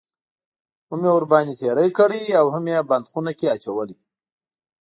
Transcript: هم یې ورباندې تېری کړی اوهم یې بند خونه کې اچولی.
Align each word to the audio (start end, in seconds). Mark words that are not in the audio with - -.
هم 0.89 1.01
یې 1.07 1.11
ورباندې 1.15 1.53
تېری 1.61 1.89
کړی 1.97 2.21
اوهم 2.41 2.65
یې 2.73 2.79
بند 2.89 3.05
خونه 3.11 3.31
کې 3.39 3.47
اچولی. 3.55 3.97